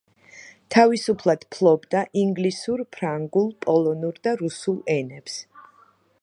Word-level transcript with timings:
თავისუფლად 0.75 1.43
ფლობდა 1.55 2.01
ინგლისურ, 2.21 2.83
ფრანგულ, 2.97 3.53
პოლონურ 3.67 4.19
და 4.29 4.35
რუსულ 4.41 4.81
ენებს. 4.97 5.39